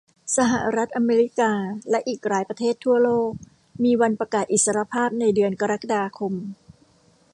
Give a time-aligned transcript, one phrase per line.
[0.37, 1.51] สหรัฐอเมริกา
[1.89, 3.31] และอีกหลายประเทศทั่วโลก
[3.83, 6.33] มีวันประกาศอิสรภาพในเดือนกรกฎาคม